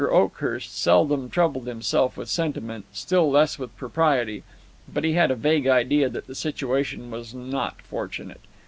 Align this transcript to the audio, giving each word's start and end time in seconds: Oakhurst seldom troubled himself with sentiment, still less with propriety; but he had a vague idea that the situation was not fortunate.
Oakhurst 0.09 0.75
seldom 0.75 1.29
troubled 1.29 1.67
himself 1.67 2.17
with 2.17 2.27
sentiment, 2.27 2.85
still 2.91 3.29
less 3.29 3.59
with 3.59 3.77
propriety; 3.77 4.41
but 4.91 5.03
he 5.03 5.13
had 5.13 5.29
a 5.29 5.35
vague 5.35 5.67
idea 5.67 6.09
that 6.09 6.25
the 6.25 6.33
situation 6.33 7.11
was 7.11 7.35
not 7.35 7.79
fortunate. 7.83 8.41